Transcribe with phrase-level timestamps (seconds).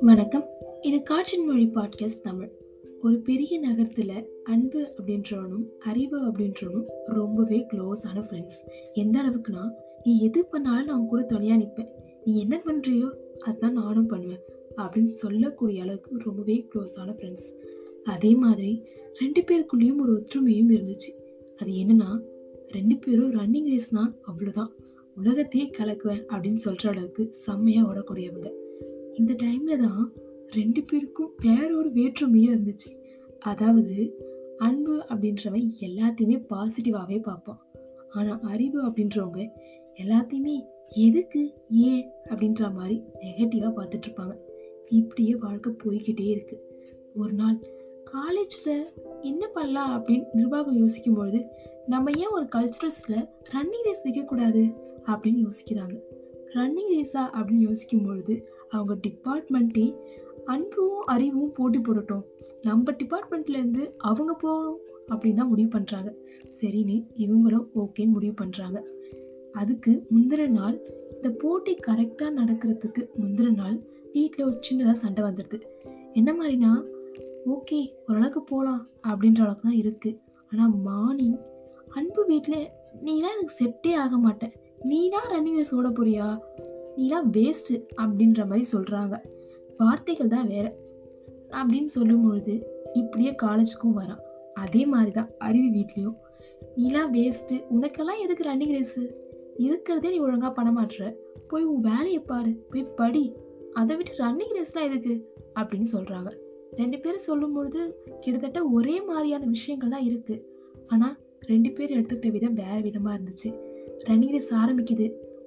[0.00, 0.44] வணக்கம்.
[0.82, 2.50] இது காற்றின் மொழி பாட்காஸ்ட் தமிழ்.
[3.02, 8.60] ஒரு பெரிய நகரத்தில் அன்பு அப்படின்றவனும் அறிவு அப்படின்றவனும் ரொம்பவே க்ளோஸான ஃப்ரெண்ட்ஸ்
[8.94, 9.70] எந்த அளவுக்குனா
[10.04, 11.88] நீ எது பண்ணாலும் நான் கூட துணையாக நிற்பேன்
[12.24, 14.40] நீ என்ன பண்ணுறியோ அதுதான் நானும் பண்ணுவேன்
[14.76, 17.54] அப்படின்னு சொல்லக்கூடிய அளவுக்கு ரொம்பவே க்ளோஸான ஃப்ரெண்ட்ஸ்
[18.04, 18.82] அதே மாதிரி
[19.20, 21.22] ரெண்டு பேருக்குள்ளேயும் ஒரு ஒற்றுமையும் இருந்துச்சு.
[21.56, 22.20] அது என்னன்னா
[22.68, 24.68] ரெண்டு பேரும் ரன்னிங் ரேஸ்னால் அவ்வளோதான்
[25.16, 28.50] உலகத்தையே கலக்குவேன் அப்படின்னு சொல்கிற அளவுக்கு செம்மையாக ஓடக்கூடியவங்க.
[29.14, 30.12] இந்த டைமில் தான்
[30.50, 32.90] ரெண்டு பேருக்கும் வேற ஒரு வேற்றுமையும் இருந்துச்சு.
[33.40, 33.96] அதாவது
[34.58, 37.60] அன்பு அப்படின்றவன் எல்லாத்தையுமே பாசிட்டிவாகவே பார்ப்பான்.
[38.10, 39.42] ஆனால் அறிவு அப்படின்றவங்க
[39.96, 40.56] எல்லாத்தையுமே
[40.90, 44.34] எதுக்கு ஏன் அப்படின்ற மாதிரி நெகட்டிவாக பார்த்துட்ருப்பாங்க
[44.90, 46.62] இப்படியே வாழ்க்கை போய்கிட்டே இருக்குது
[47.14, 47.58] ஒரு நாள்
[48.04, 51.40] காலேஜில் என்ன பண்ணலாம் அப்படின்னு நிர்வாகம் யோசிக்கும் பொழுது
[51.86, 53.20] நம்ம ஏன் ஒரு கல்ச்சுரல்ஸில்
[53.52, 54.62] ரன்னிங் ரேஸ் வைக்கக்கூடாது?
[55.12, 55.96] அப்படின்னு யோசிக்கிறாங்க.
[56.56, 58.34] ரன்னிங் ரேஸா அப்படின்னு யோசிக்கும் பொழுது
[58.74, 59.86] அவங்க டிபார்ட்மெண்ட்டே
[60.52, 62.24] அன்பும் அறிவும் போட்டி போடட்டும்.
[62.68, 64.80] நம்ம டிபார்ட்மெண்ட்லேருந்து அவங்க போகணும்
[65.12, 66.10] அப்படின்னு தான் முடிவு பண்ணுறாங்க
[66.60, 68.78] சரின்னு இவங்களும் ஓகேன்னு முடிவு பண்ணுறாங்க
[69.60, 70.76] அதுக்கு முந்தின நாள்
[71.16, 73.76] இந்த போட்டி கரெக்டாக நடக்கிறதுக்கு முந்தின நாள்
[74.14, 75.58] வீட்டில் ஒரு சின்னதாக சண்டை வந்துடுது.
[76.18, 76.72] என்ன மாதிரினா
[77.54, 80.18] ஓகே ஓரளவுக்கு போகலாம் அப்படின்ற அளவுக்கு தான் இருக்குது
[80.52, 81.38] ஆனால் மார்னிங்
[81.98, 82.62] அன்பு வீட்டில்
[83.04, 84.54] நீலாம் எனக்கு செட்டே ஆக மாட்டேன்.
[84.88, 86.26] நீனா ரன்னிங் ரேஸ் ஓட போறியா?
[86.96, 89.14] நீலாம் வேஸ்ட்டு அப்படின்ற மாதிரி சொல்கிறாங்க
[89.78, 90.66] வார்த்தைகள் தான் வேற.
[91.60, 92.54] அப்படின்னு சொல்லும்பொழுது
[92.92, 94.20] இப்படியே காலேஜுக்கும் வரான்.
[94.54, 96.16] அதே மாதிரி தான் அருவி வீட்லேயும்.
[96.76, 99.02] நீலாம் வேஸ்ட்டு உனக்கெல்லாம் எதுக்கு ரன்னிங் ரேஸு
[99.56, 101.16] இருக்கிறதே நீ ஒழுங்காக பண்ண மாட்டுற
[101.48, 103.24] போய் உன் வேலையை பாரு போய் படி.
[103.72, 105.14] அதை விட்டு ரன்னிங் ரேஸ்லாம் எதுக்கு?
[105.60, 106.30] அப்படின்னு சொல்கிறாங்க
[106.72, 107.80] ரெண்டு பேரும் சொல்லும்பொழுது
[108.20, 110.42] கிட்டத்தட்ட ஒரே மாதிரியான விஷயங்கள் தான் இருக்குது
[110.86, 113.50] ஆனால் ரெண்டு பேரும் எடுத்துக்கிட்ட விதம் வேறு விதமாக இருந்துச்சு.
[114.08, 115.06] ரன்னிங் ரேஸ் ஆரம்பிக்குது.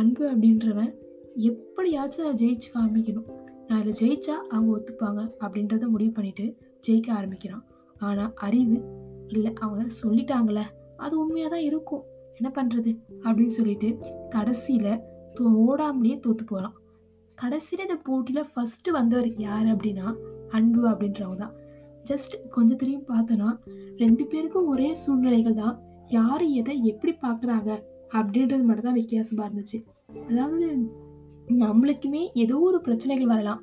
[0.00, 0.92] அன்பு அப்படின்றவன்
[1.50, 3.28] எப்படியாச்சும் அதை ஜெயிச்சு காமிக்கணும்.
[3.68, 6.46] நான் இதில் ஜெயிச்சா அவங்க ஒத்துப்பாங்க அப்படின்றத முடிவு பண்ணிட்டு
[6.86, 7.64] ஜெயிக்க ஆரம்பிக்கிறான்.
[8.08, 8.78] ஆனால் அறிவு
[9.34, 10.64] இல்லை அவங்க தான் சொல்லிட்டாங்களே
[11.04, 12.04] அது உண்மையாக தான் இருக்கும்.
[12.38, 12.90] என்ன பண்ணுறது
[13.24, 13.88] அப்படின்னு சொல்லிட்டு
[14.34, 15.00] கடைசியில்
[15.38, 16.76] தோ ஓடாமலேயே தோற்று போகிறான்
[17.38, 20.06] கடைசியில் இந்த போட்டியில் ஃபஸ்ட்டு வந்தவர் யார் அப்படின்னா
[20.56, 21.54] அன்பு அப்படின்றவங்க தான்.
[22.10, 23.50] ஜஸ்ட் கொஞ்சம் திரும்பி பார்த்தோன்னா
[24.02, 25.76] ரெண்டு பேருக்கும் ஒரே சூழ்நிலைகள் தான்.
[26.16, 27.70] யார் எதை எப்படி பார்க்குறாங்க?
[28.16, 29.78] அப்படின்றது மட்டும் தான் வித்தியாசமாக இருந்துச்சு.
[30.30, 30.68] அதாவது
[31.62, 33.60] நம்மளுக்குமே ஏதோ ஒரு பிரச்சனைகள் வரலாம்.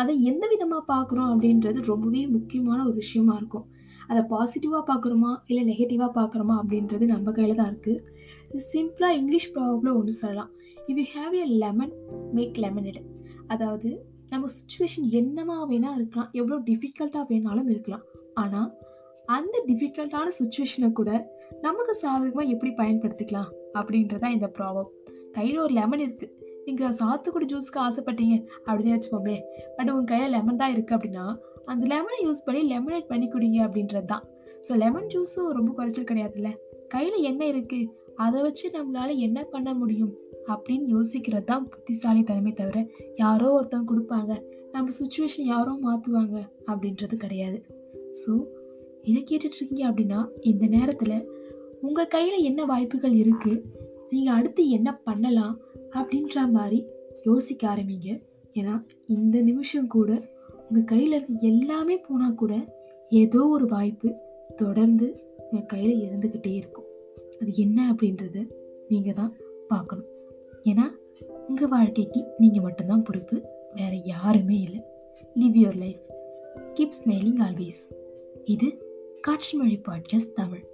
[0.00, 3.66] அதை எந்த விதமாக பார்க்குறோம் அப்படின்றது ரொம்பவே முக்கியமான ஒரு விஷயமா இருக்கும்.
[4.08, 5.32] அதை பாசிட்டிவாக பார்க்குறோமா?
[5.46, 6.54] இல்லை நெகட்டிவாக பார்க்குறோமா?
[6.62, 10.50] அப்படின்றது நம்ம கையில் தான் இருக்குது சிம்பிளாக இங்கிலீஷ் ப்ராப்ளம் ஒன்று சொல்லலாம்.
[10.88, 11.94] If you have a lemon
[12.32, 13.00] make lemonade
[13.46, 13.90] அதாவது
[14.30, 16.30] நம்ம சுச்சுவேஷன் என்னமா வேணால் இருக்கலாம்.
[16.32, 18.04] எவ்வளோ டிஃபிகல்ட்டாக வேணாலும் இருக்கலாம்.
[18.34, 18.70] ஆனால்
[19.26, 21.10] அந்த டிஃபிகல்ட்டான சுச்சுவேஷனை கூட
[21.64, 24.90] நமக்கு சாதகமாக எப்படி பயன்படுத்திக்கலாம் அப்படின்றதான் இந்த ப்ராப்ளம்
[25.32, 26.32] கையில் ஒரு லெமன் இருக்குது
[26.64, 28.36] நீங்கள் சாத்துக்குடி ஜூஸ்க்கு ஆசைப்பட்டீங்க
[28.66, 29.36] அப்படின்னு வச்சுப்போமே
[29.76, 31.24] பட் உங்கள் கையில் லெமன் தான் இருக்குது அப்படின்னா
[31.64, 34.24] அந்த லெமனை யூஸ் பண்ணி லெமனேட் பண்ணி குடிங்க அப்படின்றது தான்
[34.68, 36.50] ஸோ லெமன் ஜூஸும் ரொம்ப குறைச்சல் கிடையாதுல்ல?
[36.88, 40.12] கையில் என்ன இருக்குது அதை வச்சு நம்மளால் என்ன பண்ண முடியும்
[40.48, 42.78] அப்படின்னு யோசிக்கிறது தான் புத்திசாலித்தனமே தவிர
[43.16, 44.32] யாரோ ஒருத்தவங்க கொடுப்பாங்க.
[44.72, 46.36] நம்ம சுச்சுவேஷன் யாரோ மாற்றுவாங்க
[46.66, 47.58] அப்படின்றது கிடையாது.
[48.20, 48.32] ஸோ
[49.02, 51.16] இதை கேட்டுட்ருக்கீங்க அப்படின்னா இந்த நேரத்தில்
[51.86, 53.62] உங்கள் கையில் என்ன வாய்ப்புகள் இருக்குது
[54.10, 55.60] நீங்கள் அடுத்து என்ன பண்ணலாம்?
[55.90, 56.86] அப்படின்ற மாதிரி
[57.22, 58.22] யோசிக்க ஆரம்பிங்க.
[58.54, 58.74] ஏன்னா
[59.06, 60.10] இந்த நிமிஷம் கூட
[60.68, 62.54] உங்கள் கையில் இருக்க எல்லாமே போனால் கூட
[63.08, 64.14] ஏதோ ஒரு வாய்ப்பு
[64.56, 65.06] தொடர்ந்து
[65.38, 66.88] உங்கள் கையில் இருந்துக்கிட்டே இருக்கும்.
[67.40, 68.50] அது என்ன அப்படின்றத
[68.88, 69.32] நீங்கள் தான்
[69.68, 70.10] பார்க்கணும்.
[70.64, 70.86] ஏன்னா
[71.48, 73.38] உங்கள் வாழ்க்கைக்கு நீங்கள் மட்டும்தான் பொறுப்பு
[73.74, 74.82] வேறு யாருமே இல்லை.
[75.34, 76.04] Live your life
[76.74, 77.82] keep smiling always
[78.44, 78.68] இது
[79.20, 80.64] காட்சி மொழி பாட்காஸ்ட் தமிழ்.